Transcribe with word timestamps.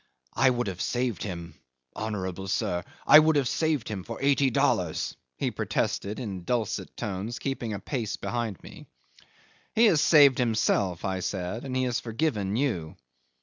"I 0.33 0.49
would 0.49 0.65
have 0.65 0.81
saved 0.81 1.21
him, 1.21 1.53
honourable 1.95 2.47
sir! 2.47 2.83
I 3.05 3.19
would 3.19 3.35
have 3.35 3.47
saved 3.47 3.87
him 3.87 4.03
for 4.03 4.17
eighty 4.19 4.49
dollars," 4.49 5.15
he 5.37 5.51
protested 5.51 6.19
in 6.19 6.43
dulcet 6.43 6.97
tones, 6.97 7.37
keeping 7.37 7.71
a 7.73 7.79
pace 7.79 8.15
behind 8.17 8.63
me. 8.63 8.87
"He 9.75 9.85
has 9.85 10.01
saved 10.01 10.39
himself," 10.39 11.05
I 11.05 11.19
said, 11.19 11.65
"and 11.65 11.75
he 11.75 11.83
has 11.83 11.99
forgiven 11.99 12.55
you." 12.55 12.95